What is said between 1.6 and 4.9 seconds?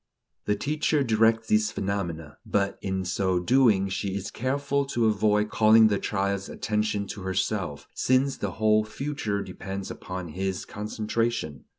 phenomena; but, in so doing, she is careful